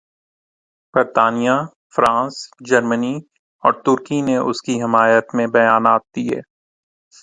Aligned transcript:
برطانیہ، 0.93 1.51
France, 1.95 2.33
Germany 2.69 3.15
اور 3.63 3.73
ترکی 3.73 4.21
نے 4.21 4.37
اس 4.37 4.61
کی 4.61 4.81
حمایت 4.83 5.35
میں 5.35 5.47
بیانات 5.47 6.01
دیے۔ 6.15 6.39